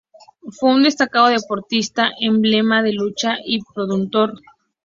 Fue 0.59 0.73
un 0.73 0.81
destacado 0.81 1.27
deportista, 1.27 2.09
emblema 2.19 2.81
de 2.81 2.93
lucha 2.93 3.37
y 3.45 3.61
pundonor. 3.61 4.33